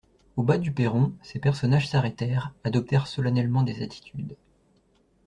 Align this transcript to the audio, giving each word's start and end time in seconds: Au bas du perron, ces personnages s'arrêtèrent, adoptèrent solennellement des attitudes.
Au 0.35 0.41
bas 0.41 0.57
du 0.57 0.71
perron, 0.71 1.13
ces 1.21 1.37
personnages 1.37 1.87
s'arrêtèrent, 1.87 2.55
adoptèrent 2.63 3.05
solennellement 3.05 3.61
des 3.61 3.83
attitudes. 3.83 4.35